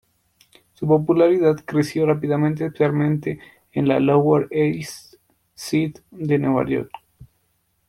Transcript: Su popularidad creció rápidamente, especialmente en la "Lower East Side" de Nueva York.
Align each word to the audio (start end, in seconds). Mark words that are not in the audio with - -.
Su 0.73 0.87
popularidad 0.87 1.57
creció 1.63 2.07
rápidamente, 2.07 2.65
especialmente 2.65 3.37
en 3.71 3.87
la 3.87 3.99
"Lower 3.99 4.47
East 4.49 5.17
Side" 5.53 6.01
de 6.09 6.39
Nueva 6.39 6.67
York. 6.67 6.91